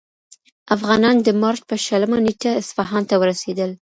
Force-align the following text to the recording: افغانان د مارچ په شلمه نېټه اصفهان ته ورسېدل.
افغانان 0.75 1.15
د 1.21 1.27
مارچ 1.41 1.61
په 1.69 1.75
شلمه 1.85 2.17
نېټه 2.25 2.51
اصفهان 2.61 3.03
ته 3.09 3.15
ورسېدل. 3.21 3.71